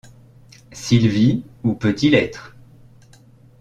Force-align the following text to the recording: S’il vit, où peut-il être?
S’il 0.71 1.09
vit, 1.09 1.43
où 1.63 1.75
peut-il 1.75 2.15
être? 2.15 2.55